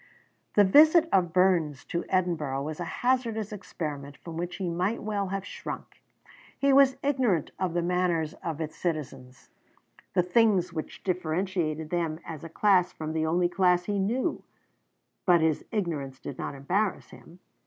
The 0.55 0.63
visit 0.63 1.07
of 1.13 1.31
Burns 1.31 1.85
to 1.85 2.03
Edinburgh 2.09 2.63
was 2.63 2.79
a 2.79 2.85
hazardous 3.05 3.53
experiment 3.53 4.17
from 4.17 4.35
which 4.35 4.55
he 4.55 4.67
might 4.67 5.03
well 5.03 5.27
have 5.27 5.45
shrunk. 5.45 6.01
He 6.57 6.73
was 6.73 6.97
ignorant 7.03 7.51
of 7.59 7.75
the 7.75 7.83
manners 7.83 8.33
of 8.43 8.59
its 8.59 8.75
citizens, 8.75 9.51
the 10.15 10.23
things 10.23 10.73
which 10.73 11.03
differentiated 11.03 11.91
them 11.91 12.19
as 12.25 12.43
a 12.43 12.49
class 12.49 12.91
from 12.91 13.13
the 13.13 13.27
only 13.27 13.47
class 13.47 13.83
he 13.85 13.99
knew, 13.99 14.41
but 15.27 15.39
his 15.39 15.63
ignorance 15.71 16.19
did 16.19 16.39
not 16.39 16.55
embarrass 16.55 17.11
him. 17.11 17.37